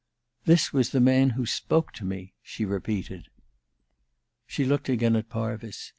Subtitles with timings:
[0.45, 3.27] "This was the man who spoke to me," she repeated.
[4.47, 5.89] She looked again at Parvis.